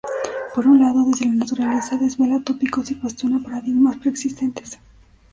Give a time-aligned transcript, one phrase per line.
[0.55, 4.79] Por un lado, desde la naturaleza, desvela tópicos y cuestiona paradigmas preexistentes.